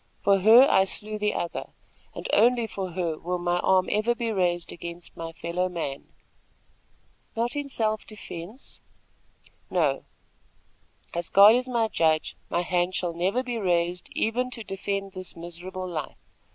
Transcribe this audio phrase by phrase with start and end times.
[0.23, 1.73] For her, I slew the other,
[2.15, 6.07] and only for her will my arm ever be raised against my fellow man."
[7.35, 8.81] "Not even in self defence?"
[9.69, 10.05] "No,
[11.13, 15.35] as God is my judge, my hand shall never be raised even to defend this
[15.35, 16.17] miserable life.